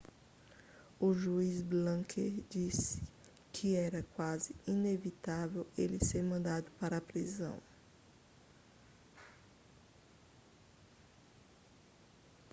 [1.05, 3.03] o juiz blake disse
[3.53, 7.55] que era quase inevitável ele ser mandado para a prisão